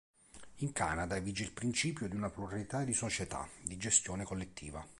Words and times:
In 0.61 0.71
Canada 0.73 1.19
vige 1.21 1.43
il 1.43 1.51
principio 1.51 2.07
di 2.09 2.15
una 2.15 2.31
pluralità 2.31 2.83
di 2.83 2.91
società 2.95 3.47
di 3.61 3.77
gestione 3.77 4.23
collettiva. 4.23 4.83